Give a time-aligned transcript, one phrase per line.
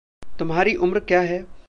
[0.39, 1.45] तुम्हारी उम्र क्या है?